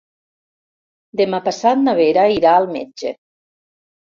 Demà 1.21 1.39
passat 1.49 1.83
na 1.83 1.95
Vera 2.01 2.25
irà 2.39 2.55
al 2.63 2.69
metge. 2.77 3.17